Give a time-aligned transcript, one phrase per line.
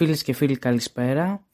[0.00, 1.46] Φίλες και φίλοι καλησπέρα.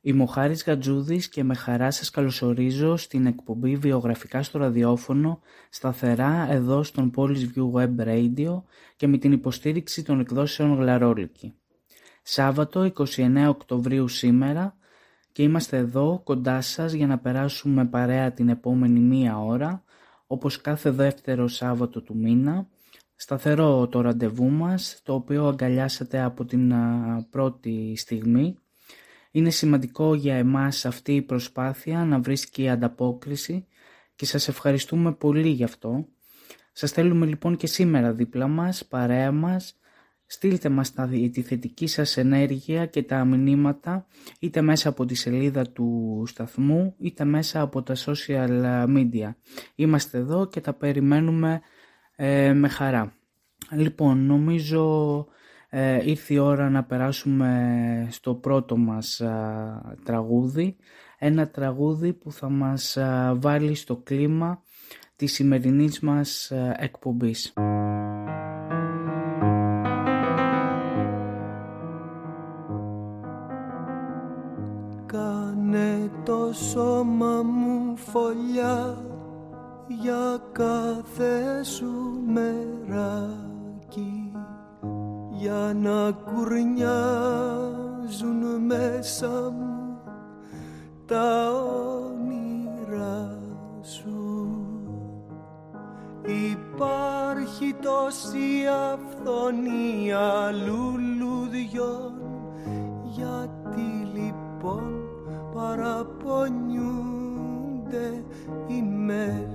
[0.00, 6.48] Είμαι ο Χάρης Γατζούδης και με χαρά σας καλωσορίζω στην εκπομπή βιογραφικά στο ραδιόφωνο σταθερά
[6.50, 8.62] εδώ στον Polish View Web Radio
[8.96, 11.54] και με την υποστήριξη των εκδόσεων Γλαρόλικη.
[12.22, 14.76] Σάββατο 29 Οκτωβρίου σήμερα
[15.32, 19.84] και είμαστε εδώ κοντά σας για να περάσουμε παρέα την επόμενη μία ώρα
[20.26, 22.68] όπως κάθε δεύτερο Σάββατο του μήνα
[23.16, 26.72] σταθερό το ραντεβού μας, το οποίο αγκαλιάσατε από την
[27.30, 28.58] πρώτη στιγμή.
[29.30, 33.66] Είναι σημαντικό για εμάς αυτή η προσπάθεια να βρίσκει ανταπόκριση
[34.16, 36.08] και σας ευχαριστούμε πολύ γι' αυτό.
[36.72, 39.78] Σας θέλουμε λοιπόν και σήμερα δίπλα μας, παρέα μας,
[40.26, 40.92] στείλτε μας
[41.32, 44.06] τη θετική σας ενέργεια και τα μηνύματα
[44.38, 49.34] είτε μέσα από τη σελίδα του σταθμού είτε μέσα από τα social media.
[49.74, 51.60] Είμαστε εδώ και τα περιμένουμε
[52.16, 53.12] ε, με χαρά.
[53.70, 55.26] Λοιπόν, νομίζω
[55.68, 59.22] ε, ήρθε η ώρα να περάσουμε στο πρώτο μας
[60.04, 60.76] τραγούδι.
[61.18, 62.98] Ένα τραγούδι που θα μας
[63.34, 64.62] βάλει στο κλίμα
[65.16, 67.52] της σημερινής μας εκπομπής.
[75.06, 79.13] Κάνε το σώμα μου φωλιά
[79.86, 84.32] για κάθε σου μεράκι
[85.30, 89.98] για να κουρνιάζουν μέσα μου
[91.06, 91.50] τα
[92.00, 93.38] όνειρά
[93.82, 94.48] σου.
[96.26, 102.12] Υπάρχει τόση αυθονία λουλουδιών
[103.02, 105.04] γιατί λοιπόν
[105.54, 108.24] παραπονιούνται
[108.66, 109.53] οι μέλη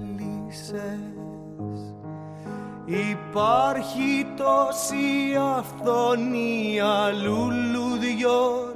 [2.86, 8.74] Υπάρχει τόση αυθονία λουλουδιών.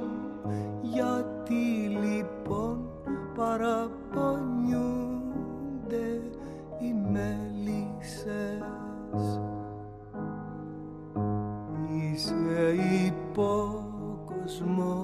[0.82, 2.78] Γιατί λοιπόν
[3.34, 6.20] παραπονιούνται
[6.80, 8.64] οι μέλισσες;
[11.92, 12.74] Είσαι
[13.06, 15.03] υπόκοσμος,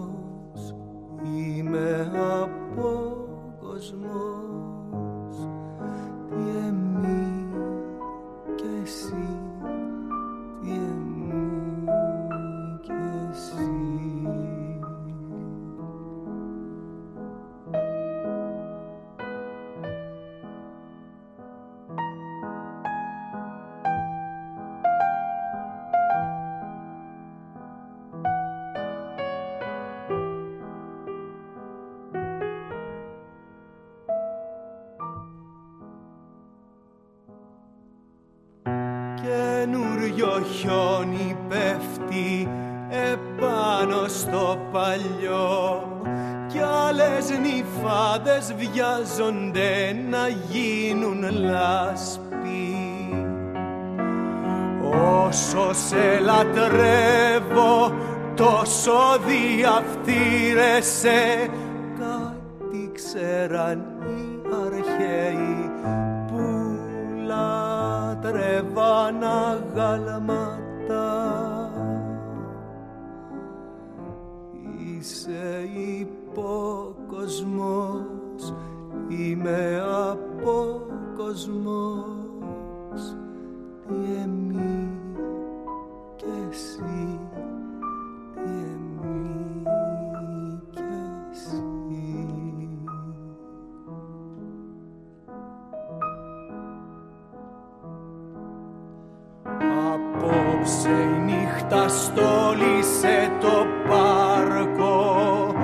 [100.61, 105.55] Απόψε η νύχτα στόλισε το πάρκο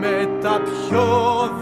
[0.00, 1.08] με τα πιο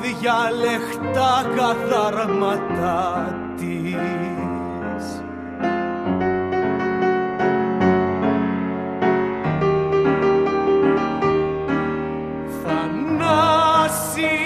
[0.00, 5.22] διαλεχτά καθαρματά της.
[12.64, 14.38] Θανάση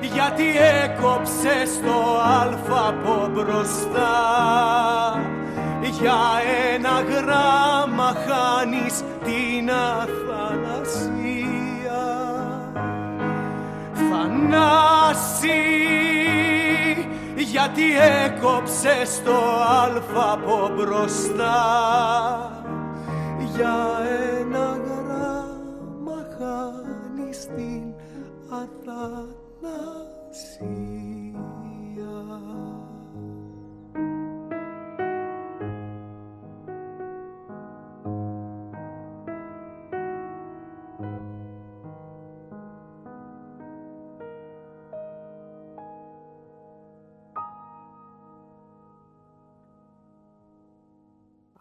[0.00, 0.44] γιατί
[0.84, 4.12] έκοψες το αλφα από μπροστά;
[6.00, 6.20] Για
[6.74, 11.22] ένα γράμμα χάνεις την αθανασία.
[13.92, 15.64] Θανάση
[17.54, 17.82] γιατί
[18.24, 19.36] έκοψες το
[19.82, 21.60] αλφα από μπροστά.
[23.54, 23.93] Για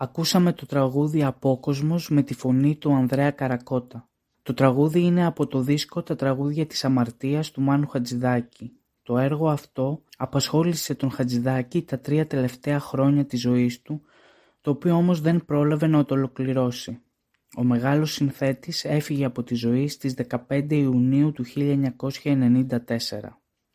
[0.03, 4.09] Ακούσαμε το τραγούδι «Απόκοσμος» με τη φωνή του Ανδρέα Καρακότα.
[4.43, 8.71] Το τραγούδι είναι από το δίσκο «Τα τραγούδια της αμαρτίας» του Μάνου Χατζηδάκη.
[9.03, 14.01] Το έργο αυτό απασχόλησε τον Χατζηδάκη τα τρία τελευταία χρόνια της ζωής του,
[14.61, 17.01] το οποίο όμως δεν πρόλαβε να το ολοκληρώσει.
[17.57, 20.15] Ο μεγάλος συνθέτης έφυγε από τη ζωή στις
[20.47, 22.77] 15 Ιουνίου του 1994.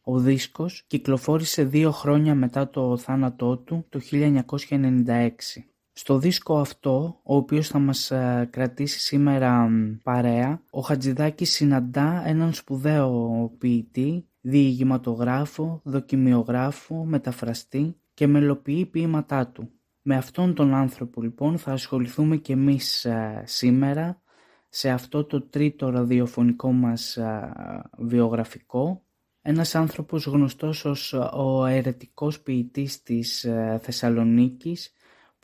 [0.00, 5.68] Ο δίσκος κυκλοφόρησε δύο χρόνια μετά το θάνατό του το 1996.
[5.98, 9.68] Στο δίσκο αυτό, ο οποίος θα μας ε, κρατήσει σήμερα
[10.02, 19.70] παρέα, ο Χατζηδάκης συναντά έναν σπουδαίο ποιητή, διηγηματογράφο, δοκιμιογράφο, μεταφραστή και μελοποιεί ποίηματά του.
[20.02, 24.22] Με αυτόν τον άνθρωπο λοιπόν θα ασχοληθούμε και εμείς ε, σήμερα
[24.68, 27.52] σε αυτό το τρίτο ραδιοφωνικό μας ε,
[27.98, 29.02] βιογραφικό.
[29.42, 33.46] Ένας άνθρωπος γνωστός ως ο αιρετικός ποιητής της
[33.80, 34.92] Θεσσαλονίκης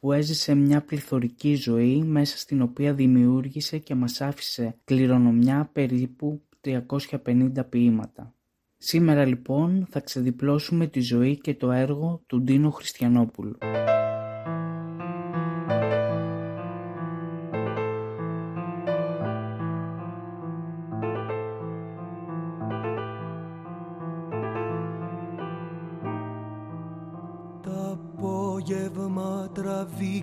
[0.05, 7.69] που έζησε μια πληθωρική ζωή μέσα στην οποία δημιούργησε και μας άφησε κληρονομιά περίπου 350
[7.69, 8.35] ποίηματα.
[8.77, 13.59] Σήμερα λοιπόν θα ξεδιπλώσουμε τη ζωή και το έργο του Ντίνου Χριστιανόπουλου.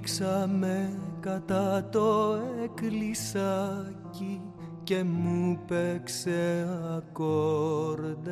[0.01, 4.41] Τραβήξαμε κατά το εκκλησάκι
[4.83, 6.67] και μου παίξε
[6.97, 8.31] ακόρντεον.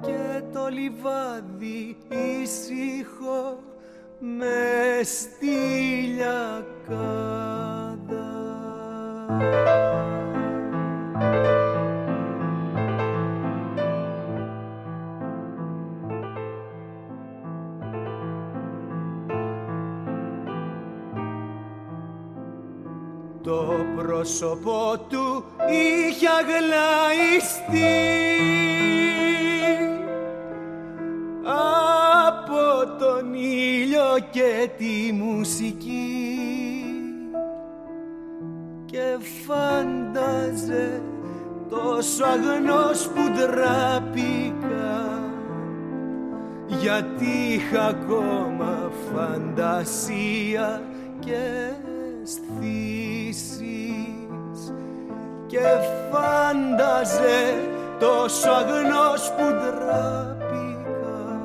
[0.00, 1.96] και το λιβάδι
[2.42, 3.58] ήσυχο
[4.18, 5.26] μες
[24.38, 27.96] πρόσωπο του είχε αγλαϊστεί.
[32.26, 36.16] Από τον ήλιο και τη μουσική
[38.84, 41.02] και φάνταζε
[41.70, 45.22] τόσο αγνός που ντράπηκα.
[46.66, 50.82] Γιατί είχα ακόμα φαντασία
[51.18, 51.72] και
[56.98, 61.40] φάνταζε τόσο αγνός που ντράπηκα.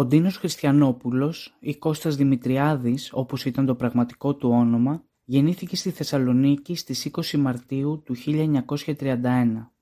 [0.02, 6.74] Ο Ντίνος Χριστιανόπουλος ή Κώστας Δημητριάδης όπως ήταν το πραγματικό του όνομα γεννήθηκε στη Θεσσαλονίκη
[6.74, 9.72] στις 20 Μαρτίου του 1931.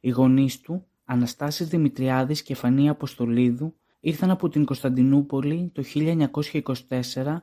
[0.00, 7.42] Οι γονείς του, Αναστάσης Δημητριάδης και Φανή Αποστολίδου, ήρθαν από την Κωνσταντινούπολη το 1924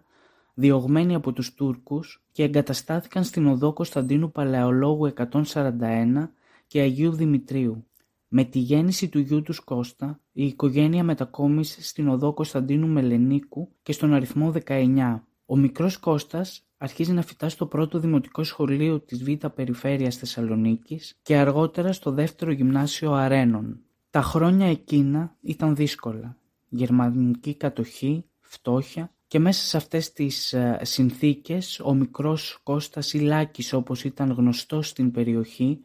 [0.53, 6.29] διωγμένοι από τους Τούρκους και εγκαταστάθηκαν στην οδό Κωνσταντίνου Παλαιολόγου 141
[6.68, 7.88] και Αγίου Δημητρίου.
[8.31, 13.91] Με τη γέννηση του γιού τους Κώστα, η οικογένεια μετακόμισε στην οδό Κωνσταντίνου Μελενίκου και
[13.91, 15.19] στον αριθμό 19.
[15.45, 21.38] Ο μικρός Κώστας αρχίζει να φυτά στο πρώτο δημοτικό σχολείο της Β' Περιφέρειας Θεσσαλονίκης και
[21.38, 23.79] αργότερα στο δεύτερο γυμνάσιο Αρένων.
[24.09, 26.38] Τα χρόνια εκείνα ήταν δύσκολα.
[26.69, 34.03] Γερμανική κατοχή, φτώχεια και μέσα σε αυτές τις ε, συνθήκες ο μικρός Κώστας Ιλάκης όπως
[34.03, 35.79] ήταν γνωστός στην περιοχή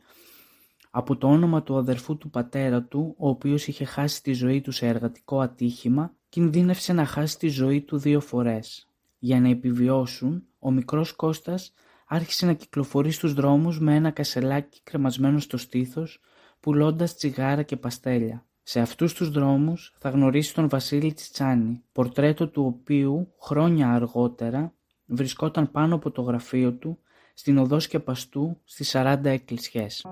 [0.96, 4.70] από το όνομα του αδερφού του πατέρα του ο οποίος είχε χάσει τη ζωή του
[4.70, 8.88] σε εργατικό ατύχημα κινδύνευσε να χάσει τη ζωή του δύο φορές.
[9.18, 11.72] Για να επιβιώσουν ο μικρός Κώστας
[12.06, 16.20] άρχισε να κυκλοφορεί στους δρόμους με ένα κασελάκι κρεμασμένο στο στήθος
[16.60, 18.46] πουλώντας τσιγάρα και παστέλια.
[18.62, 24.72] Σε αυτούς τους δρόμους θα γνωρίσει τον Βασίλη Τσιτσάνη, πορτρέτο του οποίου χρόνια αργότερα
[25.06, 26.98] βρισκόταν πάνω από το γραφείο του
[27.34, 30.04] στην οδό Σκεπαστού στις 40 εκκλησιές.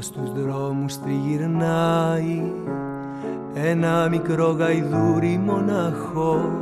[0.00, 2.52] Στους δρόμους τριγυρνάει.
[3.54, 6.52] Ένα μικρό γαϊδούρι μοναχό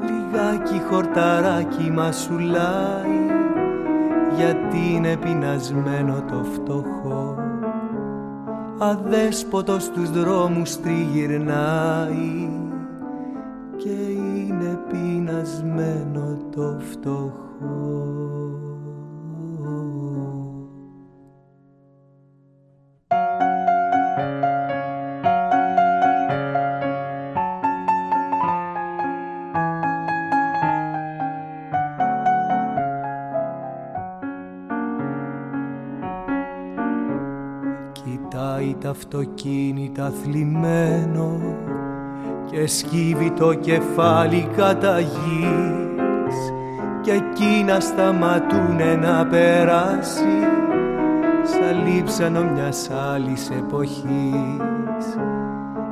[0.00, 3.28] λιγάκι χορταράκι μασουλάει.
[4.36, 7.36] Γιατί είναι πεινασμένο το φτωχό.
[8.78, 12.50] Αδέσποτος στους δρόμους τριγυρνάει
[13.76, 13.96] και
[14.36, 18.29] είναι πεινασμένο το φτωχό
[39.12, 41.40] αυτοκίνητα θλιμμένο
[42.50, 46.36] και σκύβει το κεφάλι κατά γης
[47.00, 50.38] και εκείνα σταματούνε να περάσει
[51.42, 55.16] σαν λείψανο μιας άλλης εποχής.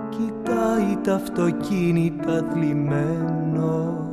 [0.09, 4.07] Κοιτάει τα αυτοκίνητα θλιμμένο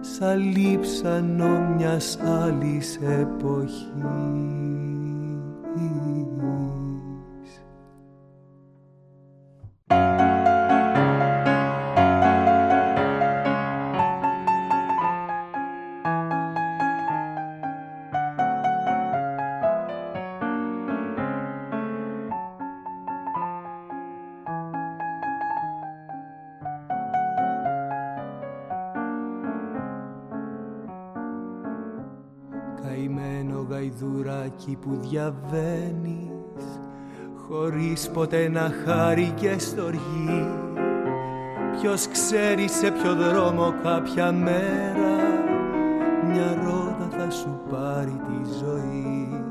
[0.00, 4.53] σαν λείψανο μιας άλλης εποχής
[34.80, 36.80] που διαβαίνεις
[37.48, 40.46] χωρίς ποτέ να χάρη και στοργή.
[41.80, 45.14] Ποιος ξέρει σε ποιο δρόμο κάποια μέρα
[46.26, 49.44] μια ρόδα θα σου πάρει τη ζωή.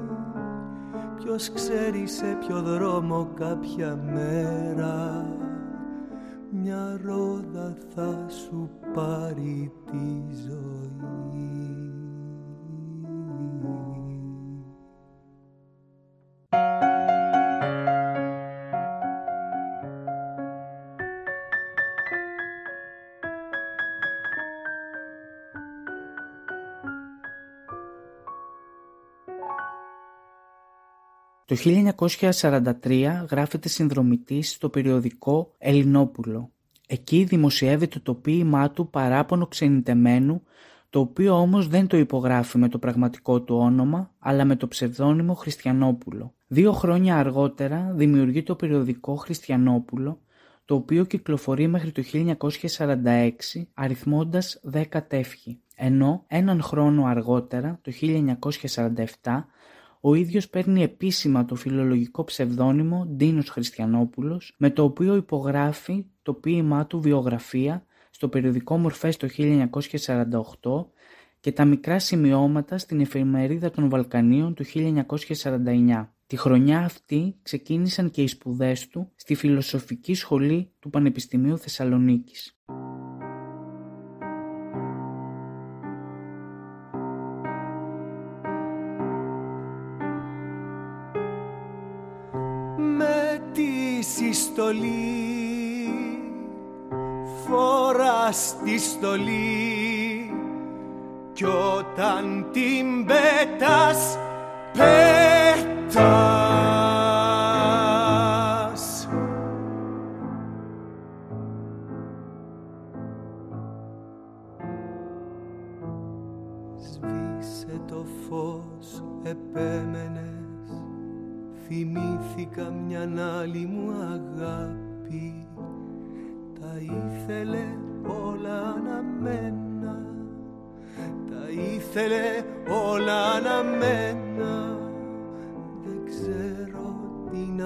[1.18, 5.26] Ποιος ξέρει σε ποιο δρόμο κάποια μέρα
[6.50, 10.73] μια ρόδα θα σου πάρει τη ζωή
[31.54, 31.60] Το
[32.40, 36.52] 1943 γράφεται συνδρομητής στο περιοδικό Ελληνόπουλο.
[36.88, 40.44] Εκεί δημοσιεύεται το ποίημά του «Παράπονο ξενιτεμένου»,
[40.90, 45.34] το οποίο όμως δεν το υπογράφει με το πραγματικό του όνομα, αλλά με το ψευδόνυμο
[45.34, 46.34] Χριστιανόπουλο.
[46.48, 50.20] Δύο χρόνια αργότερα δημιουργεί το περιοδικό Χριστιανόπουλο,
[50.66, 53.32] το οποίο κυκλοφορεί μέχρι το 1946
[53.74, 57.92] αριθμώντας 10 τεύχη, ενώ έναν χρόνο αργότερα, το
[59.22, 59.48] 1947,
[60.06, 66.86] ο ίδιος παίρνει επίσημα το φιλολογικό ψευδόνυμο Ντίνος Χριστιανόπουλος, με το οποίο υπογράφει το ποίημά
[66.86, 70.86] του βιογραφία στο περιοδικό Μορφές το 1948
[71.40, 76.10] και τα μικρά σημειώματα στην εφημερίδα των Βαλκανίων το 1949.
[76.28, 82.58] Τη χρονιά αυτή ξεκίνησαν και οι σπουδές του στη Φιλοσοφική Σχολή του Πανεπιστημίου Θεσσαλονίκης.
[94.34, 95.94] Στολή.
[97.48, 100.32] Φοράς τη στολή.
[101.34, 104.18] Κι όταν την πέτας
[104.72, 106.33] πέτας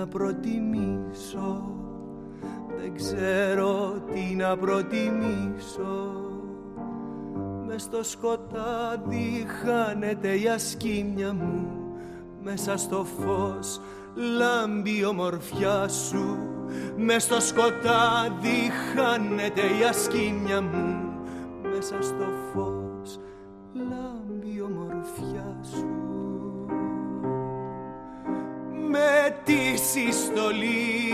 [0.07, 1.71] να προτιμήσω.
[2.77, 6.21] Δεν ξέρω τι να προτιμήσω.
[7.65, 11.67] Μες στο σκοτάδι χάνεται η ασκήμια μου.
[12.43, 13.81] Μέσα στο φως
[14.37, 16.37] λάμπει η ομορφιά σου.
[16.97, 21.11] Μες στο σκοτάδι χάνεται η ασκήμια μου.
[21.61, 23.19] Μέσα στο φως
[23.73, 24.26] λάμπει
[28.89, 31.13] Με τη συστολή.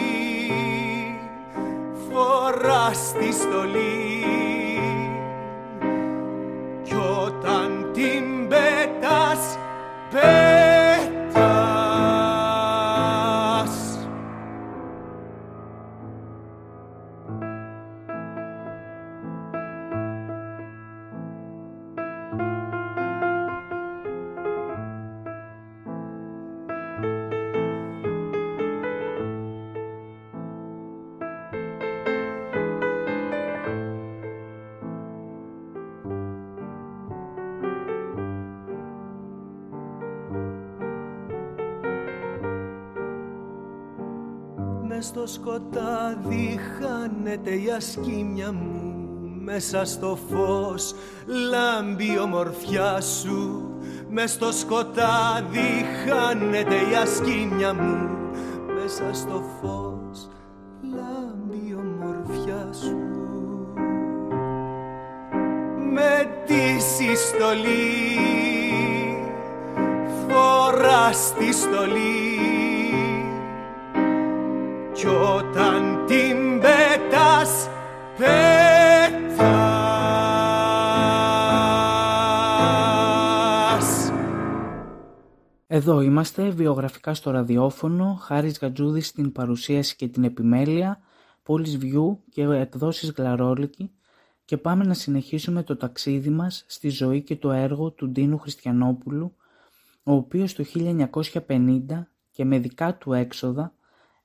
[2.09, 4.23] Φοράς τη στολή.
[10.13, 10.62] Στο
[45.43, 48.93] σκοτάδι χάνεται η ασκήμια μου
[49.43, 50.95] μέσα στο φως.
[51.25, 53.69] Λάμπει η ομορφιά σου
[54.09, 58.09] μες στο σκοτάδι χάνεται η ασκήμια μου
[58.81, 60.29] μέσα στο φως.
[60.81, 62.97] Λάμπει η ομορφιά σου.
[65.93, 68.17] Με τη συστολή
[70.27, 72.62] φοράς τη στολή
[75.03, 77.69] κι όταν την πέτας
[78.17, 78.43] πέτας
[85.67, 90.99] Εδώ είμαστε, βιογραφικά στο ραδιόφωνο, Χάρης Γατζούδης στην παρουσίαση και την επιμέλεια,
[91.43, 93.91] Πόλης Βιού και εκδόσεις Γλαρόλικη.
[94.45, 99.35] Και πάμε να συνεχίσουμε το ταξίδι μας στη ζωή και το έργο του Ντίνου Χριστιανόπουλου,
[100.03, 100.63] ο οποίος το
[101.47, 103.73] 1950 και με δικά του έξοδα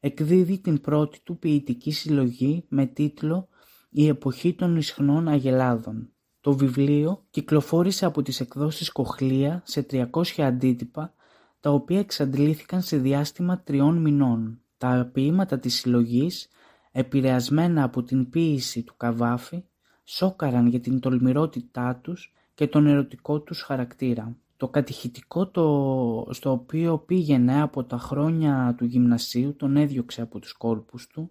[0.00, 3.48] εκδίδει την πρώτη του ποιητική συλλογή με τίτλο
[3.90, 6.12] «Η εποχή των ισχνών αγελάδων».
[6.40, 10.06] Το βιβλίο κυκλοφόρησε από τις εκδόσεις Κοχλία σε 300
[10.36, 11.14] αντίτυπα,
[11.60, 14.60] τα οποία εξαντλήθηκαν σε διάστημα τριών μηνών.
[14.78, 16.48] Τα ποίηματα της συλλογής,
[16.92, 19.64] επηρεασμένα από την ποίηση του Καβάφη,
[20.04, 24.36] σόκαραν για την τολμηρότητά τους και τον ερωτικό τους χαρακτήρα.
[24.58, 30.52] Το κατηχητικό το, στο οποίο πήγαινε από τα χρόνια του γυμνασίου τον έδιωξε από τους
[30.52, 31.30] κόλπους του.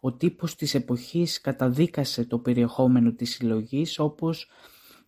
[0.00, 4.50] Ο τύπος της εποχής καταδίκασε το περιεχόμενο της συλλογής όπως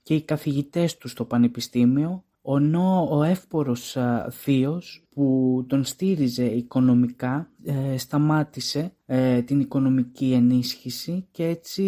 [0.02, 3.97] και οι καθηγητές του στο πανεπιστήμιο Ονό ο εύπορος
[4.31, 11.83] θείος που τον στήριζε οικονομικά ε, σταμάτησε ε, την οικονομική ενίσχυση και έτσι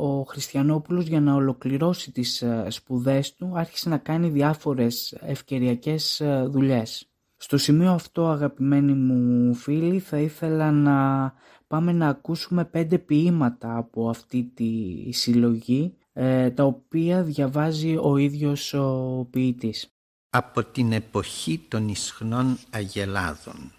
[0.00, 7.08] ο Χριστιανόπουλος για να ολοκληρώσει τις ε, σπουδές του άρχισε να κάνει διάφορες ευκαιριακές δουλειές.
[7.36, 11.32] Στο σημείο αυτό αγαπημένοι μου φίλοι θα ήθελα να
[11.66, 14.72] πάμε να ακούσουμε πέντε ποίηματα από αυτή τη
[15.12, 16.07] συλλογή ε,
[16.54, 19.88] τα οποία διαβάζει ο ίδιος ο ποιητής.
[20.30, 23.72] Από την εποχή των ισχνών αγελάδων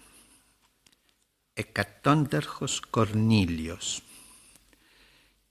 [1.52, 4.02] Εκατόνταρχος Κορνήλιος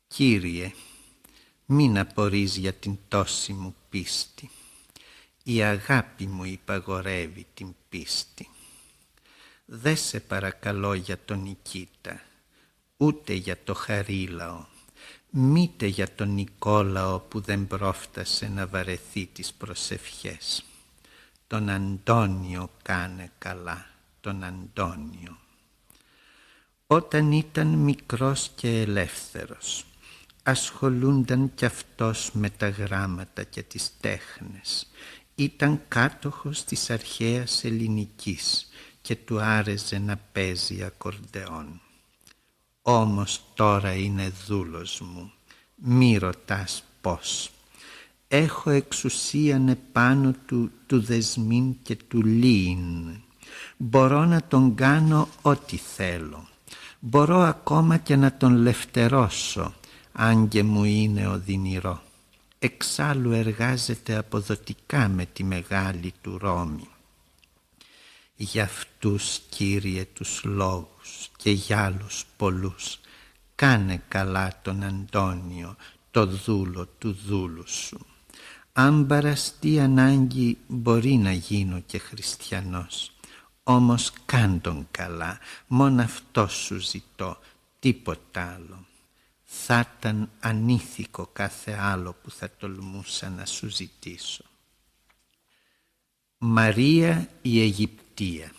[0.08, 0.72] Κύριε,
[1.66, 4.50] μην απορείς για την τόση μου πίστη.
[5.44, 8.50] Η αγάπη μου υπαγορεύει την πίστη.
[9.66, 12.22] Δε σε παρακαλώ για τον Νικήτα,
[12.98, 14.66] ούτε για το Χαρίλαο
[15.30, 20.66] μήτε για τον Νικόλαο που δεν πρόφτασε να βαρεθεί τις προσευχές.
[21.48, 23.86] Τον Αντώνιο κάνε καλά,
[24.22, 25.38] τον Αντώνιο.
[26.88, 29.86] Όταν ήταν μικρός και ελεύθερος,
[30.44, 34.88] ασχολούνταν κι αυτός με τα γράμματα και τις τέχνες.
[35.36, 38.70] Ήταν κάτοχος της αρχαίας ελληνικής
[39.02, 41.82] και του άρεσε να παίζει ακορντεόν
[42.98, 45.32] όμως τώρα είναι δούλος μου.
[45.76, 47.52] Μη ρωτάς πώς.
[48.28, 53.16] Έχω εξουσίαν επάνω του, του δεσμήν και του λύν.
[53.78, 56.48] Μπορώ να τον κάνω ό,τι θέλω.
[57.00, 59.74] Μπορώ ακόμα και να τον λευτερώσω,
[60.12, 62.02] αν και μου είναι οδυνηρό.
[62.60, 66.88] Εξάλλου εργάζεται αποδοτικά με τη μεγάλη του Ρώμη.
[68.36, 70.99] Για αυτούς Κύριε τους λόγους
[71.42, 73.00] και για άλλους πολλούς
[73.56, 75.76] κάνε καλά τον Αντώνιο
[76.12, 78.06] το δούλο του δούλου σου.
[78.74, 83.12] Αν παραστεί ανάγκη μπορεί να γίνω και χριστιανός
[83.64, 87.38] όμως κάν τον καλά, μόνο αυτό σου ζητώ,
[87.80, 88.86] τίποτα άλλο.
[89.44, 94.44] Θα ήταν ανήθικο κάθε άλλο που θα τολμούσα να σου ζητήσω.
[96.38, 98.52] Μαρία η Αιγυπτία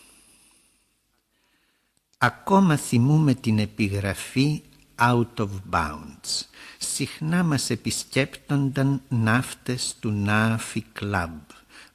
[2.23, 4.63] Ακόμα θυμούμε την επιγραφή
[4.99, 6.45] out of bounds.
[6.79, 11.41] Συχνά μας επισκέπτονταν ναύτες του Νάφι Κλαμπ.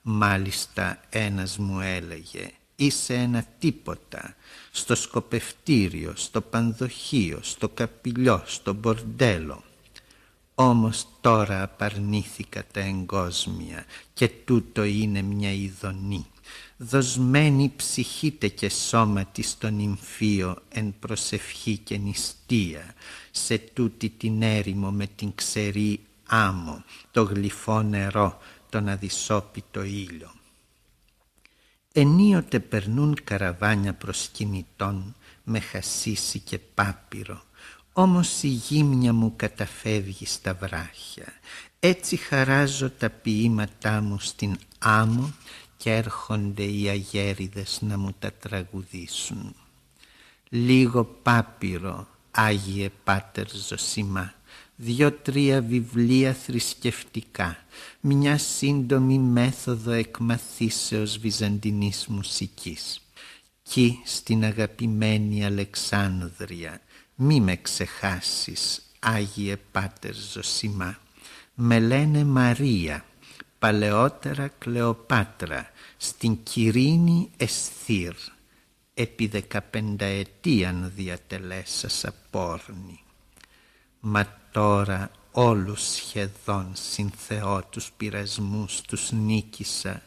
[0.02, 4.36] Μάλιστα ένας μου έλεγε είσαι ένα τίποτα
[4.72, 9.64] στο σκοπευτήριο, στο πανδοχείο, στο καπηλιό, στο μπορντέλο.
[10.56, 16.26] Όμως τώρα απαρνήθηκα τα εγκόσμια και τούτο είναι μια ειδονή.
[16.78, 22.94] Δοσμένη ψυχήτε και σώματι στον νυμφίο εν προσευχή και νηστεία,
[23.32, 28.38] σε τούτη την έρημο με την ξερή άμμο, το γλυφό νερό,
[28.70, 30.32] τον αδυσόπιτο ήλιο.
[31.92, 37.44] Ενίοτε περνούν καραβάνια προσκυνητών με χασίσι και πάπυρο,
[37.94, 41.34] όμως η γύμνια μου καταφεύγει στα βράχια.
[41.80, 45.34] Έτσι χαράζω τα ποίηματά μου στην άμμο
[45.78, 49.56] και έρχονται οι αγέριδες να μου τα τραγουδήσουν.
[50.50, 54.34] Λίγο πάπυρο, Άγιε Πάτερ Ζωσιμά,
[54.76, 57.58] δυο-τρία βιβλία θρησκευτικά,
[58.00, 63.02] μια σύντομη μέθοδο εκμαθήσεως βυζαντινής μουσικής.
[63.64, 66.82] Κι στην αγαπημένη Αλεξάνδρεια,
[67.16, 70.98] μη με ξεχάσεις, Άγιε Πάτερ Ζωσιμά.
[71.54, 73.06] Με λένε Μαρία,
[73.60, 78.14] παλαιότερα Κλεοπάτρα, στην Κυρίνη Εσθήρ,
[78.94, 83.04] επί δεκαπενταετίαν διατελέσασα πόρνη.
[84.00, 90.02] Μα τώρα όλους σχεδόν συν Θεό τους πειρασμούς τους νίκησα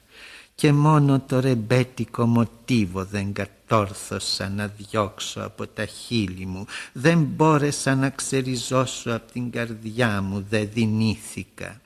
[0.55, 7.95] και μόνο το ρεμπέτικο μοτίβο δεν κατόρθωσα να διώξω από τα χείλη μου, δεν μπόρεσα
[7.95, 11.81] να ξεριζώσω από την καρδιά μου, δεν δυνήθηκα.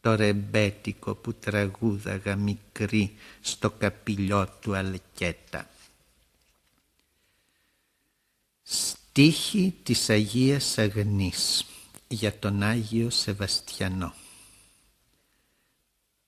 [0.00, 5.68] Το ρεμπέτικο που τραγούδαγα μικρή στο καπηλιό του Αλκέτα.
[8.62, 11.64] Στίχη της Αγίας Αγνής
[12.08, 14.14] για τον Άγιο Σεβαστιανό.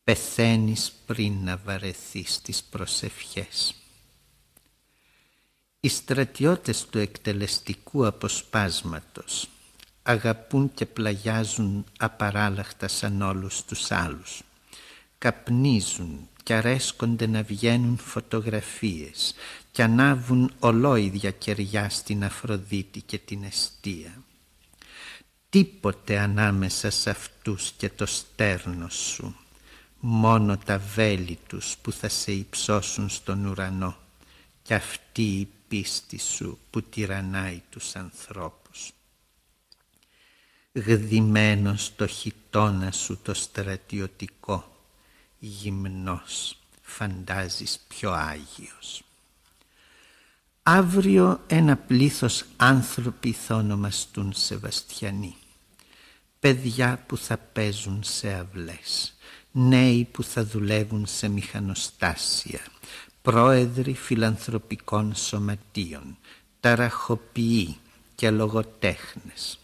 [0.04, 3.74] Πεθαίνεις πριν να βαρεθείς τις προσευχές.
[5.80, 9.48] Οι στρατιώτες του εκτελεστικού αποσπάσματος
[10.02, 14.42] αγαπούν και πλαγιάζουν απαράλλαχτα σαν όλους τους άλλους.
[15.18, 19.34] Καπνίζουν και αρέσκονται να βγαίνουν φωτογραφίες
[19.72, 24.22] και ανάβουν ολόιδια κεριά στην Αφροδίτη και την Εστία
[25.52, 29.36] τίποτε ανάμεσα σε αυτούς και το στέρνο σου,
[30.00, 33.96] μόνο τα βέλη τους που θα σε υψώσουν στον ουρανό
[34.62, 38.61] και αυτή η πίστη σου που τυραννάει τους ανθρώπους.
[40.74, 44.76] Γδυμένος στο χιτόνα σου το στρατιωτικό,
[45.38, 49.02] γυμνός, φαντάζεις πιο Άγιος.
[50.62, 55.36] Αύριο ένα πλήθος άνθρωποι θα ονομαστούν Σεβαστιανοί.
[56.40, 59.14] Παιδιά που θα παίζουν σε αυλές,
[59.50, 62.60] νέοι που θα δουλεύουν σε μηχανοστάσια,
[63.22, 66.18] πρόεδροι φιλανθρωπικών σωματείων,
[66.60, 67.76] ταραχοποιοί
[68.14, 69.56] και λογοτέχνες.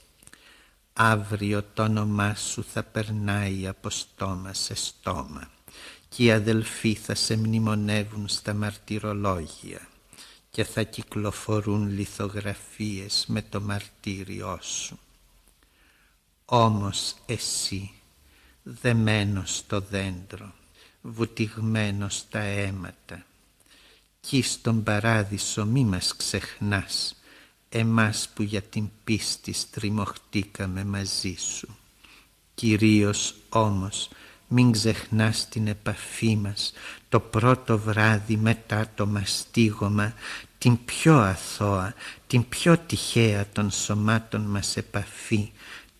[1.00, 5.50] Αύριο το όνομά σου θα περνάει από στόμα σε στόμα
[6.08, 9.88] και οι αδελφοί θα σε μνημονεύουν στα μαρτυρολόγια
[10.50, 14.98] και θα κυκλοφορούν λιθογραφίες με το μαρτύριό σου.
[16.44, 17.90] Όμως εσύ,
[18.62, 20.52] δεμένος στο δέντρο,
[21.00, 23.24] βουτυγμένος στα αίματα,
[24.20, 27.17] κι στον παράδεισο μη μας ξεχνάς,
[27.68, 31.76] εμάς που για την πίστη στριμωχτήκαμε μαζί σου.
[32.54, 34.08] Κυρίως όμως
[34.48, 36.72] μην ξεχνάς την επαφή μας
[37.08, 40.14] το πρώτο βράδυ μετά το μαστίγωμα
[40.58, 41.94] την πιο αθώα,
[42.26, 45.52] την πιο τυχαία των σωμάτων μας επαφή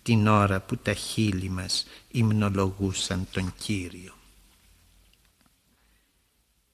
[0.03, 4.13] την ώρα που τα χείλη μας υμνολογούσαν τον Κύριο.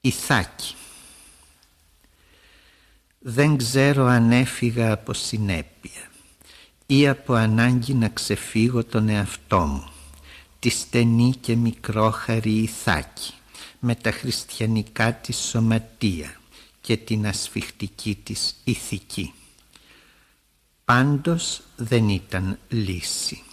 [0.01, 0.75] Ιθάκη
[3.27, 6.11] Δεν ξέρω αν έφυγα από συνέπεια
[6.85, 9.89] ή από ανάγκη να ξεφύγω τον εαυτό μου,
[10.59, 13.33] τη στενή και μικρόχαρη Ιθάκη,
[13.79, 16.39] με τα χριστιανικά της σωματεία,
[16.81, 19.33] και την ασφιχτική της ηθική.
[20.85, 23.43] Πάντως δεν ήταν λύση,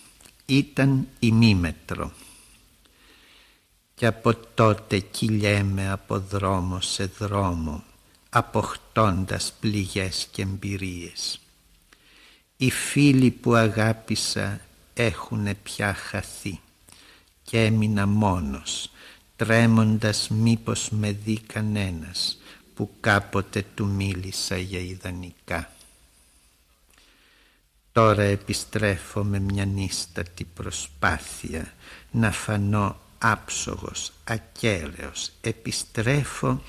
[0.47, 2.13] ήταν ημίμετρο.
[3.95, 7.85] Και από τότε κυλιέμαι από δρόμο σε δρόμο,
[8.35, 11.41] αποκτώντας πληγές και εμπειρίες.
[12.57, 14.61] Οι φίλοι που αγάπησα
[14.95, 16.61] έχουνε πια χαθεί
[17.43, 18.91] και έμεινα μόνος,
[19.37, 22.39] τρέμοντας μήπως με δει κανένας
[22.75, 25.73] που κάποτε του μίλησα για ιδανικά.
[27.93, 31.73] Τώρα επιστρέφω με μια νύστατη προσπάθεια
[32.11, 35.31] να φανώ άψογος, ακέραιος.
[35.41, 36.63] Επιστρέφω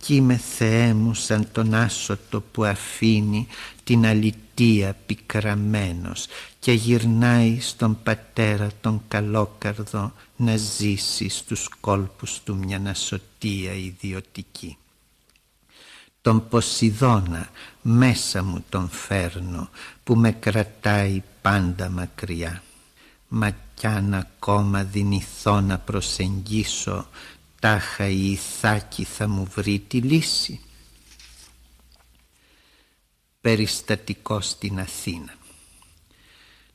[0.00, 3.46] κι είμαι Θεέ μου σαν τον άσωτο που αφήνει
[3.84, 6.26] την αλητία πικραμένος
[6.58, 14.76] και γυρνάει στον πατέρα τον καλόκαρδο να ζήσει στους κόλπους του μια νασωτία ιδιωτική.
[16.22, 17.48] Τον Ποσειδώνα
[17.82, 19.68] μέσα μου τον φέρνω
[20.04, 22.62] που με κρατάει πάντα μακριά.
[23.28, 27.06] Μα κι αν ακόμα δυνηθώ να προσεγγίσω
[27.60, 30.60] τάχα η Ιθάκη θα μου βρει τη λύση.
[33.40, 35.34] Περιστατικό στην Αθήνα.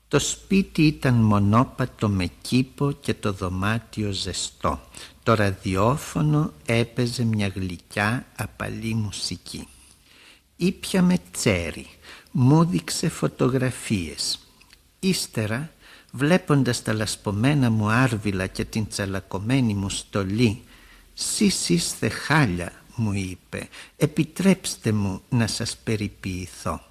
[0.08, 4.80] Το σπίτι ήταν μονόπατο με κήπο και το δωμάτιο ζεστό.
[5.24, 9.68] Το ραδιόφωνο έπαιζε μια γλυκιά απαλή μουσική.
[10.56, 11.88] Ήπια με τσέρι,
[12.32, 14.40] μου δείξε φωτογραφίες.
[15.00, 15.72] Ύστερα,
[16.12, 20.64] βλέποντας τα λασπωμένα μου άρβιλα και την τσαλακωμένη μου στολή,
[21.18, 26.82] «Σεις είστε χάλια», μου είπε, «επιτρέψτε μου να σας περιποιηθώ».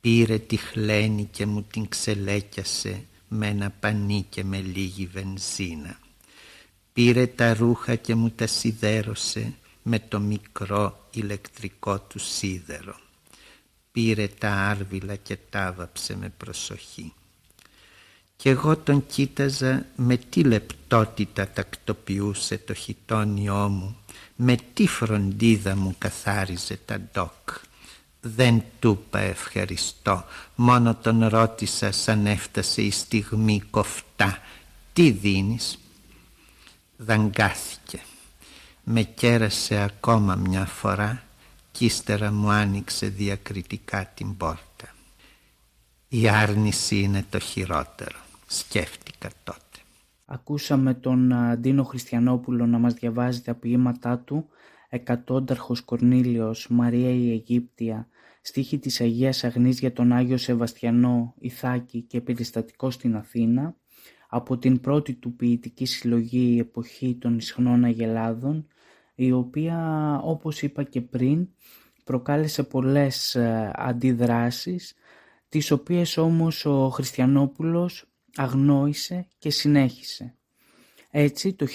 [0.00, 5.98] Πήρε τη χλένη και μου την ξελέκιασε με ένα πανί και με λίγη βενζίνα.
[6.92, 12.96] Πήρε τα ρούχα και μου τα σιδέρωσε με το μικρό ηλεκτρικό του σίδερο.
[13.92, 17.12] Πήρε τα άρβιλα και τα βάψε με προσοχή.
[18.36, 23.96] Κι εγώ τον κοίταζα με τι λεπτότητα τακτοποιούσε το χιτόνιό μου,
[24.36, 27.50] με τι φροντίδα μου καθάριζε τα ντόκ.
[28.20, 34.38] Δεν του είπα ευχαριστώ, μόνο τον ρώτησα σαν έφτασε η στιγμή κοφτά.
[34.92, 35.78] Τι δίνεις;
[36.96, 38.00] Δαγκάθηκε.
[38.84, 41.22] Με κέρασε ακόμα μια φορά
[41.72, 44.94] κι ύστερα μου άνοιξε διακριτικά την πόρτα.
[46.08, 49.60] Η άρνηση είναι το χειρότερο, σκέφτηκα τότε.
[50.24, 54.48] Ακούσαμε τον Αντίνο Χριστιανόπουλο να μας διαβάζει τα ποίηματά του
[54.88, 58.08] «Εκατόνταρχος Κορνήλιος, Μαρία η Αιγύπτια»,
[58.42, 63.76] στίχη της Αγίας Αγνής για τον Άγιο Σεβαστιανό, Ιθάκη και περιστατικό στην Αθήνα,
[64.28, 68.66] από την πρώτη του ποιητική συλλογή «Η εποχή των ισχνών αγελάδων»,
[69.14, 69.78] η οποία,
[70.22, 71.48] όπως είπα και πριν,
[72.04, 74.94] προκάλεσε πολλές ε, αντιδράσεις,
[75.48, 80.34] τις οποίες όμως ο Χριστιανόπουλος αγνόησε και συνέχισε.
[81.10, 81.66] Έτσι, το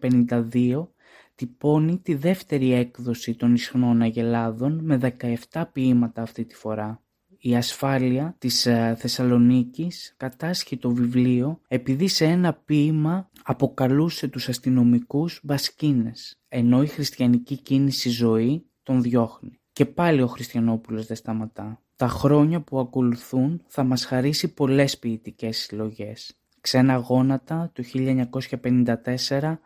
[0.00, 0.86] 1952
[1.34, 5.16] τυπώνει τη δεύτερη έκδοση των Ισχνών Αγελάδων με
[5.50, 7.02] 17 ποίηματα αυτή τη φορά.
[7.38, 15.40] Η ασφάλεια της ε, Θεσσαλονίκης κατάσχει το βιβλίο επειδή σε ένα ποίημα αποκαλούσε τους αστυνομικούς
[15.42, 19.60] μπασκίνες, ενώ η χριστιανική κίνηση ζωή τον διώχνει.
[19.72, 21.83] Και πάλι ο Χριστιανόπουλος δεν σταματά.
[21.96, 26.36] Τα χρόνια που ακολουθούν θα μας χαρίσει πολλές ποιητικές συλλογές.
[26.60, 29.58] Ξένα γόνατα το 1954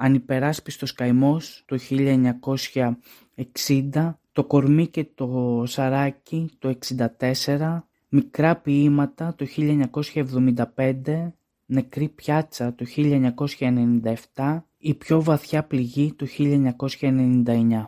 [0.00, 6.78] Ανυπεράσπιστος καημός το 1960, το κορμί και το σαράκι το
[7.48, 11.32] 1964, μικρά ποίηματα το 1975,
[11.66, 17.84] νεκρή πιάτσα το 1997, η πιο βαθιά πληγή το 1999.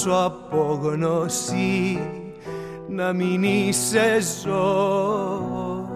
[0.00, 1.98] σου απόγνωση
[2.88, 5.88] να μην είσαι ζω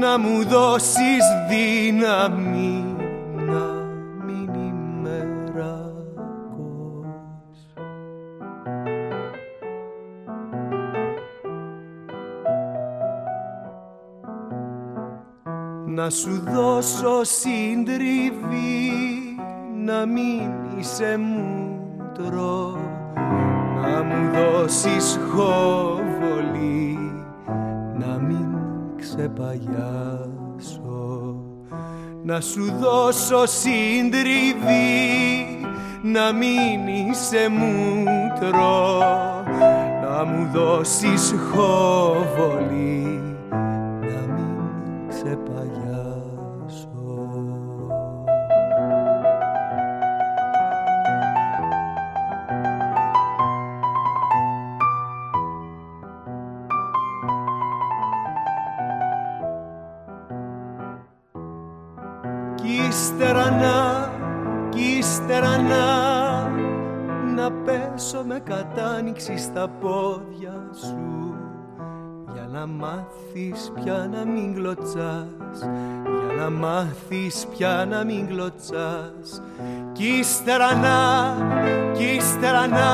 [0.00, 2.96] να μου δώσεις δύναμη
[3.46, 3.64] να
[4.24, 5.24] μην είμαι.
[15.86, 18.92] Να σου δώσω σύντριβη
[19.84, 22.89] να μην είσαι μούτρο
[24.60, 26.98] δώσεις χόβολη
[27.98, 28.46] να μην
[28.96, 29.80] ξεπαγιάσω.
[32.22, 34.98] Να σου δώσω συντριβή
[36.02, 38.98] να μην είσαι μούτρο.
[40.02, 43.29] Να μου δώσεις χόβολη
[68.00, 71.34] να πέσω με κατάνοιξη στα πόδια σου.
[72.32, 75.58] Για να μάθεις πια να μην γλωτσάς
[76.02, 79.42] για να μάθεις πια να μην γλωτσάς.
[79.92, 81.36] Κι ύστερα να,
[81.92, 82.88] κι ύστερα να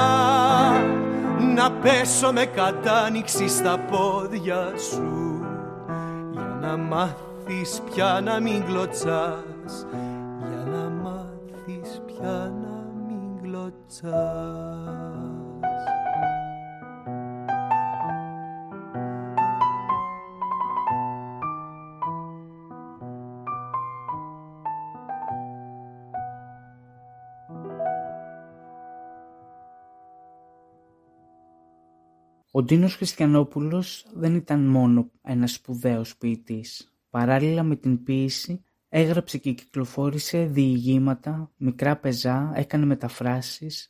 [1.55, 5.41] να πέσω με κατάνοιξη στα πόδια σου.
[6.33, 9.87] Για να μάθεις πια να μην γλωτσάς
[13.87, 13.89] ο
[32.63, 36.95] Ντίνος Χριστιανόπουλος δεν ήταν μόνο ένας σπουδαίος ποιητής.
[37.11, 43.89] Παράλληλα με την ποίηση Έγραψε και κυκλοφόρησε διηγήματα, μικρά πεζά, έκανε μεταφράσεις,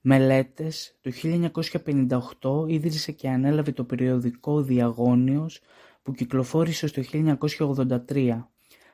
[0.00, 0.96] μελέτες.
[1.00, 5.60] Το 1958 ίδρυσε και ανέλαβε το περιοδικό «Διαγώνιος»
[6.02, 8.48] που κυκλοφόρησε στο 1983.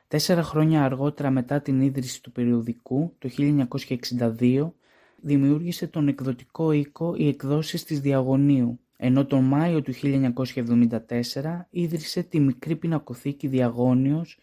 [0.07, 4.73] Τέσσερα χρόνια αργότερα μετά την ίδρυση του περιοδικού, το 1962,
[5.21, 12.39] δημιούργησε τον εκδοτικό οίκο «Οι εκδόσεις της Διαγωνίου», ενώ τον Μάιο του 1974 ίδρυσε τη
[12.39, 14.39] μικρή πινακοθήκη «Διαγώνιος»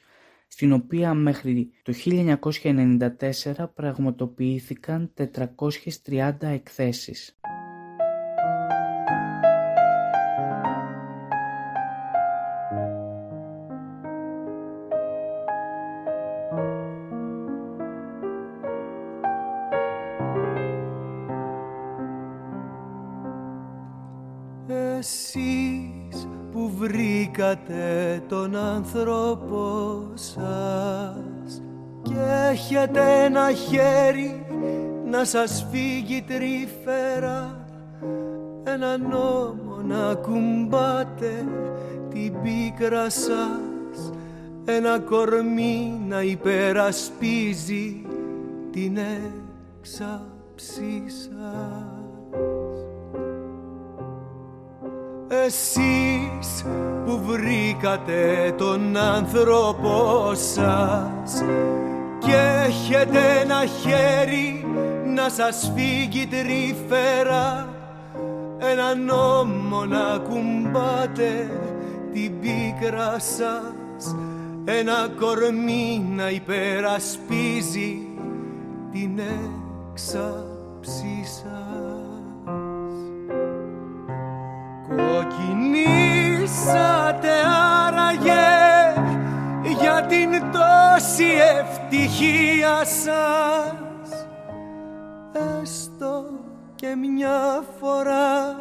[0.54, 7.38] στην οποία μέχρι το 1994 πραγματοποιήθηκαν 430 εκθέσεις.
[27.54, 31.62] Βρήκατε τον άνθρωπο σας
[32.02, 32.14] και
[32.50, 34.46] έχετε ένα χέρι
[35.10, 37.66] να σας φύγει τρυφέρα
[38.64, 41.46] ένα νόμο να κουμπάτε
[42.10, 44.12] την πίκρα σας.
[44.64, 48.06] Ένα κορμί να υπερασπίζει
[48.70, 48.98] την
[49.80, 51.93] έξαψή σας
[55.46, 56.64] Εσείς
[57.06, 61.42] που βρήκατε τον άνθρωπο σας
[62.18, 64.66] και έχετε ένα χέρι
[65.14, 67.68] να σας φύγει τρυφέρα
[68.58, 71.50] ένα νόμο να κουμπάτε
[72.12, 74.16] την πίκρα σας
[74.64, 78.06] ένα κορμί να υπερασπίζει
[78.92, 79.20] την
[79.92, 81.63] έξαψή σας
[91.04, 94.26] τόση ευτυχία σας
[95.62, 96.24] έστω
[96.74, 98.56] και μια φορά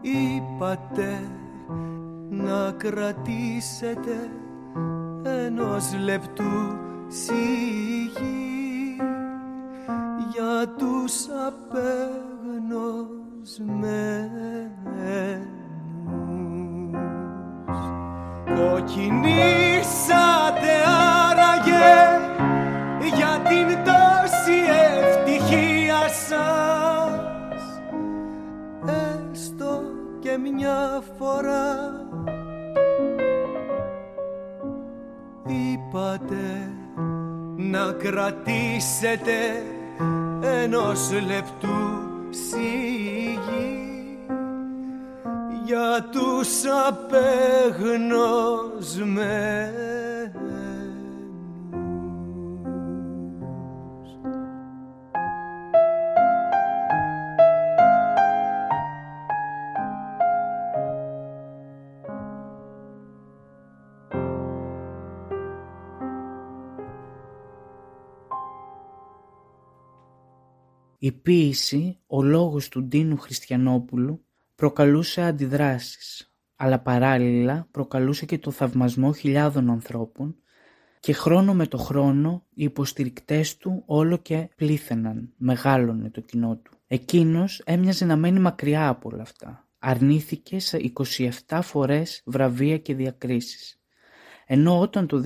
[0.00, 1.30] είπατε
[2.30, 4.30] να κρατήσετε
[5.22, 6.78] ενός λεπτού
[7.08, 8.96] σιγή
[10.32, 14.21] για τους απεγνωσμένους.
[18.84, 20.72] Κοκκινήσατε
[21.30, 21.98] άραγε
[23.14, 24.58] για την τόση
[24.98, 27.62] ευτυχία σας.
[28.86, 29.82] Έστω
[30.20, 31.70] και μια φορά.
[35.46, 36.72] Είπατε
[37.56, 39.62] να κρατήσετε
[40.42, 41.78] ενός λεπτού
[42.30, 42.91] σιγή
[45.64, 48.12] για τους απεγνωσμένους.
[70.98, 74.24] Η ποίηση, ο λόγος του Ντίνου Χριστιανόπουλου
[74.62, 80.36] προκαλούσε αντιδράσεις, αλλά παράλληλα προκαλούσε και το θαυμασμό χιλιάδων ανθρώπων
[81.00, 86.70] και χρόνο με το χρόνο οι υποστηρικτές του όλο και πλήθαιναν, μεγάλωνε το κοινό του.
[86.86, 89.68] Εκείνος έμοιαζε να μένει μακριά από όλα αυτά.
[89.78, 90.92] Αρνήθηκε σε
[91.46, 93.80] 27 φορές βραβεία και διακρίσεις.
[94.46, 95.22] Ενώ όταν το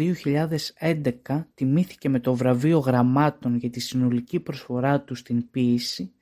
[1.25, 6.13] 2011 τιμήθηκε με το βραβείο γραμμάτων για τη συνολική προσφορά του στην ποίηση,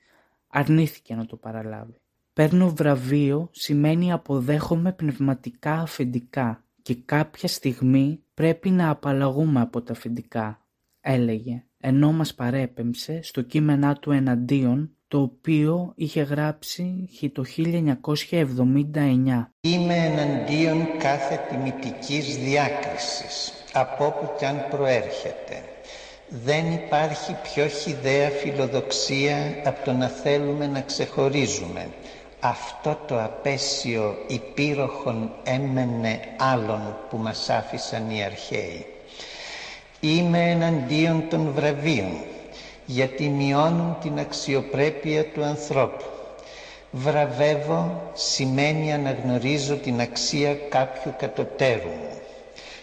[0.47, 1.99] αρνήθηκε να το παραλάβει.
[2.35, 10.65] Παίρνω βραβείο σημαίνει αποδέχομαι πνευματικά αφεντικά και κάποια στιγμή πρέπει να απαλλαγούμε από τα αφεντικά,
[11.01, 17.63] έλεγε, ενώ μας παρέπεμψε στο κείμενά του εναντίον το οποίο είχε γράψει το 1979.
[19.61, 25.63] Είμαι εναντίον κάθε τιμητικής διάκρισης, από όπου κι αν προέρχεται.
[26.29, 31.87] Δεν υπάρχει πιο χιδαία φιλοδοξία από το να θέλουμε να ξεχωρίζουμε.
[32.49, 38.85] Αυτό το απέσιο υπήροχον έμενε άλλων που μας άφησαν οι αρχαίοι.
[39.99, 42.17] Είμαι εναντίον των βραβείων,
[42.85, 46.03] γιατί μειώνουν την αξιοπρέπεια του ανθρώπου.
[46.91, 52.17] Βραβεύω σημαίνει αναγνωρίζω την αξία κάποιου κατωτέρου μου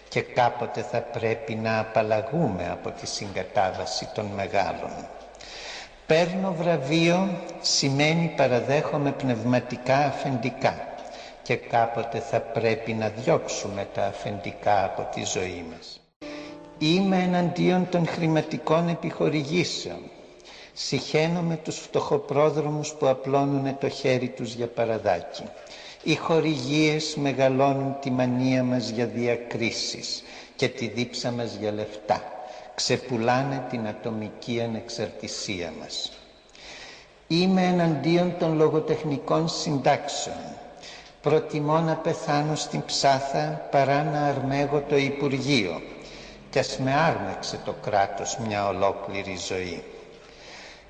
[0.08, 4.90] και κάποτε θα πρέπει να απαλλαγούμε από τη συγκατάβαση των μεγάλων.
[6.12, 7.28] Παίρνω βραβείο
[7.60, 10.74] σημαίνει παραδέχομαι πνευματικά αφεντικά
[11.42, 16.00] και κάποτε θα πρέπει να διώξουμε τα αφεντικά από τη ζωή μας.
[16.78, 19.98] Είμαι εναντίον των χρηματικών επιχορηγήσεων.
[20.72, 25.42] Συχαίνομαι τους φτωχοπρόδρομους που απλώνουν το χέρι τους για παραδάκι.
[26.02, 30.22] Οι χορηγίες μεγαλώνουν τη μανία μας για διακρίσεις
[30.56, 32.22] και τη δίψα μας για λεφτά.
[32.74, 36.12] Ξεπουλάνε την ατομική ανεξαρτησία μας.
[37.26, 40.36] Είμαι εναντίον των λογοτεχνικών συντάξεων.
[41.22, 45.80] Προτιμώ να πεθάνω στην ψάθα παρά να αρμέγω το Υπουργείο
[46.50, 49.82] κι ας με άρμεξε το κράτος μια ολόκληρη ζωή.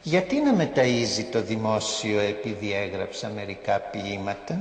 [0.02, 4.58] Γιατί να μεταΐζει το δημόσιο επειδή έγραψα μερικά ποίηματα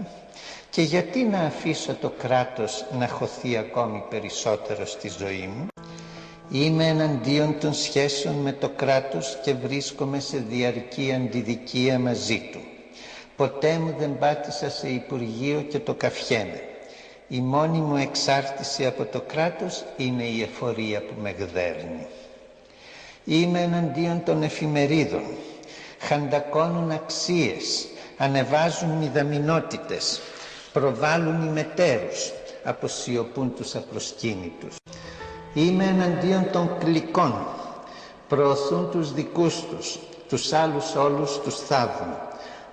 [0.69, 5.67] και γιατί να αφήσω το κράτος να χωθεί ακόμη περισσότερο στη ζωή μου;
[6.53, 12.59] Είμαι εναντίον των σχέσεων με το κράτος και βρίσκομαι σε διαρκή αντιδικία μαζί του.
[13.35, 16.61] Ποτέ μου δεν πάτησα σε Υπουργείο και το καφιέμαι.
[17.27, 22.07] Η μόνη μου εξάρτηση από το κράτος είναι η εφορία που με γδέρνει.
[23.25, 25.23] Είμαι εναντίον των εφημερίδων.
[25.99, 27.87] Χαντακώνουν αξίες,
[28.17, 30.21] ανεβάζουν μηδαμινότητες,
[30.73, 32.31] προβάλλουν ημετέρους,
[32.63, 34.75] αποσιωπούν τους απροσκύνητους.
[35.53, 37.45] Είμαι εναντίον των κλικών.
[38.27, 39.99] Προωθούν τους δικούς τους,
[40.29, 42.13] τους άλλους όλους τους θάβουν.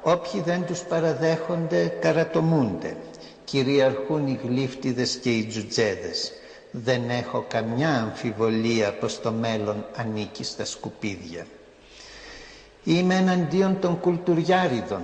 [0.03, 2.97] Όποιοι δεν τους παραδέχονται καρατομούνται
[3.45, 6.33] κυριαρχούν οι γλύφτιδες και οι τζουτζέδες.
[6.71, 11.47] Δεν έχω καμιά αμφιβολία πως το μέλλον ανήκει στα σκουπίδια.
[12.85, 15.03] Είμαι εναντίον των κουλτουριάριδων.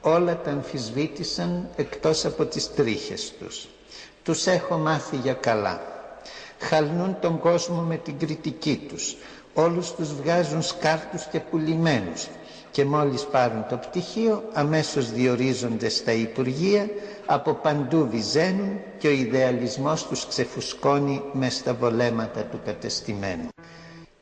[0.00, 3.68] Όλα τα αμφισβήτησαν εκτός από τις τρίχες τους.
[4.22, 5.93] Τους έχω μάθει για καλά.
[6.68, 9.16] Χαλνούν τον κόσμο με την κριτική τους.
[9.54, 12.28] Όλους τους βγάζουν σκάρτους και πουλημένους
[12.70, 16.86] και μόλις πάρουν το πτυχίο αμέσως διορίζονται στα Υπουργεία
[17.26, 23.48] από παντού βυζένουν και ο ιδεαλισμός τους ξεφουσκώνει μες στα βολέματα του κατεστημένου.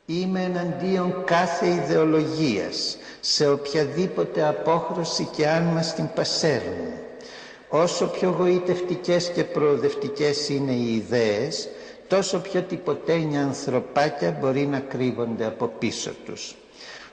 [0.05, 6.93] Είμαι εναντίον κάθε ιδεολογίας σε οποιαδήποτε απόχρωση και αν μας την πασέρνουν.
[7.69, 11.67] Όσο πιο γοητευτικές και προοδευτικές είναι οι ιδέες,
[12.13, 16.55] τόσο πιο τυποτένια ανθρωπάκια μπορεί να κρύβονται από πίσω τους.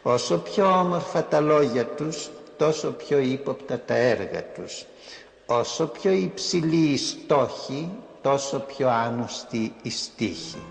[0.02, 4.84] Όσο πιο όμορφα τα λόγια τους, τόσο πιο ύποπτα τα έργα τους.
[5.46, 7.90] Όσο πιο υψηλή η στόχη,
[8.22, 10.62] τόσο πιο άνοστη η στίχη.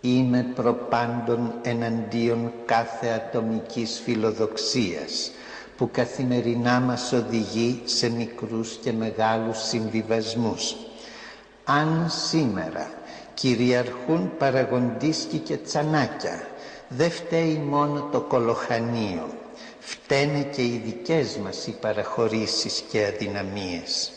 [0.00, 5.30] Είμαι προπάντων εναντίον κάθε ατομικής φιλοδοξίας
[5.76, 10.76] που καθημερινά μας οδηγεί σε μικρούς και μεγάλους συμβιβασμούς.
[11.64, 13.00] Αν σήμερα
[13.34, 16.46] κυριαρχούν παραγοντίσκοι και τσανάκια
[16.88, 19.28] δεν φταίει μόνο το κολοχανίο,
[19.78, 24.10] φταίνε και οι δικές μας οι παραχωρήσεις και αδυναμίες.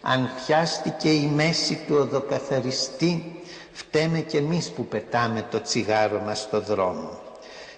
[0.00, 3.40] Αν πιάστηκε η μέση του οδοκαθαριστή,
[3.72, 7.20] φταίμε και εμείς που πετάμε το τσιγάρο μας στο δρόμο.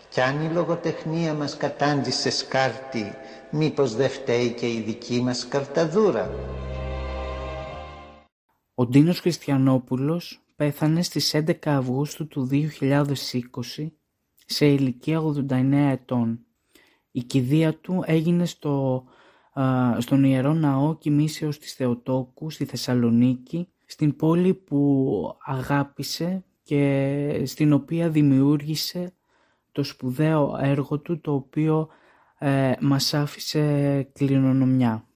[0.09, 3.15] Κι αν η λογοτεχνία μας κατάντησε σκάρτη,
[3.51, 6.31] μήπως δεν φταίει και η δική μας καρταδούρα;
[8.75, 13.87] Ο Ντίνος Χριστιανόπουλος πέθανε στις 11 Αυγούστου του 2020
[14.47, 16.41] σε ηλικία 89 ετών.
[17.11, 19.05] Η κηδεία του έγινε στο,
[19.99, 28.09] στον Ιερό Ναό Κοιμήσεως της Θεοτόκου στη Θεσσαλονίκη, στην πόλη που αγάπησε και στην οποία
[28.09, 29.13] δημιούργησε
[29.73, 31.89] το σπουδαίο έργο του το οποίο
[32.39, 35.09] ε, μας άφησε κληρονομιά.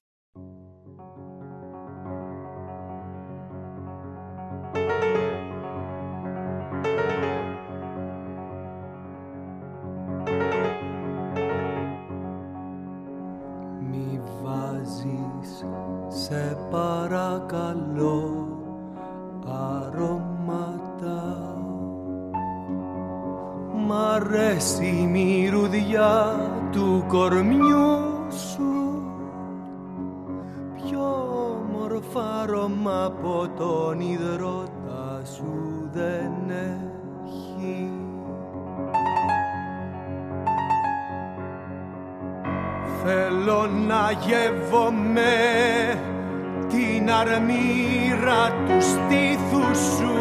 [47.49, 50.17] μοίρα τους στήθους σου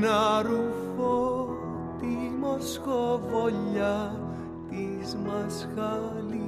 [0.00, 1.48] να ρουφώ
[2.00, 3.96] τη μοσχοβολιά
[4.70, 6.47] της μασχάλης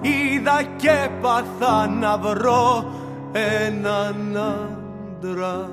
[0.00, 2.84] είδα και παθά να βρω
[3.32, 5.70] έναν άντρα.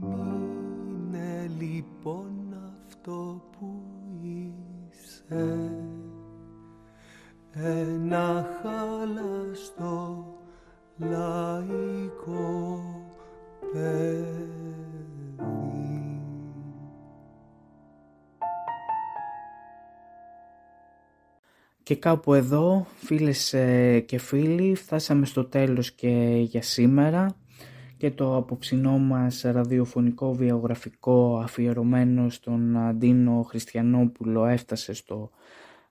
[0.00, 2.32] Μείνε λοιπόν
[2.86, 3.82] αυτό που
[4.22, 5.70] είσαι.
[7.54, 10.26] Ένα χάλαστο
[10.98, 12.82] λαϊκό
[13.72, 14.61] παιδί
[21.92, 27.36] Και κάπου εδώ, φίλες ε, και φίλοι, φτάσαμε στο τέλος και για σήμερα
[27.96, 35.30] και το απόψινό μας ραδιοφωνικό βιογραφικό αφιερωμένο στον Αντίνο Χριστιανόπουλο έφτασε στο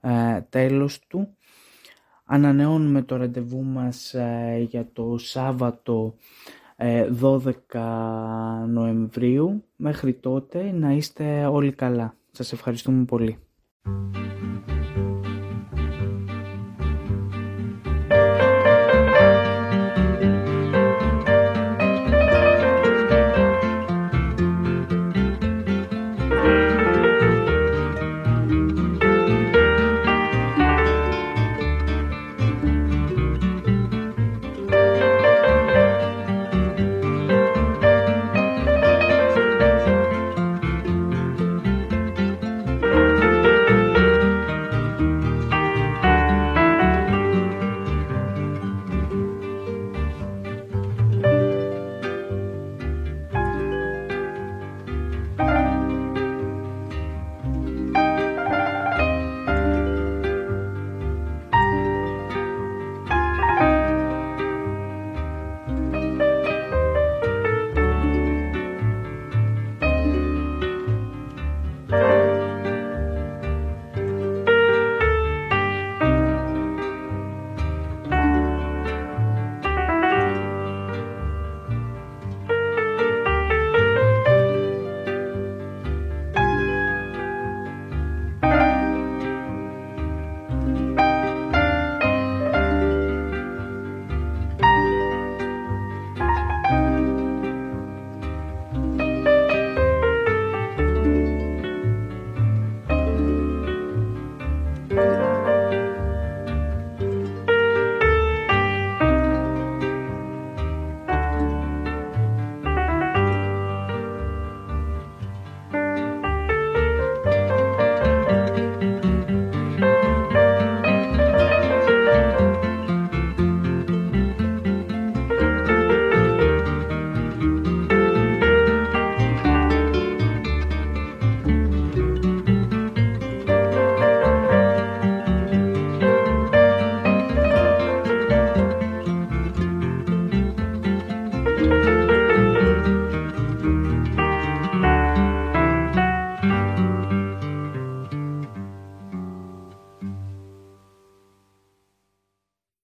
[0.01, 1.35] ε, τέλος του.
[2.25, 6.15] Ανανεώνουμε το ραντεβού μας ε, για το Σάββατο
[7.21, 7.43] 12
[8.67, 9.63] Νοεμβρίου.
[9.75, 12.15] Μέχρι τότε να είστε όλοι καλά.
[12.31, 13.37] Σας ευχαριστούμε πολύ.